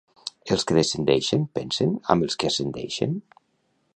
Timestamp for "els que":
0.53-0.77, 2.29-2.51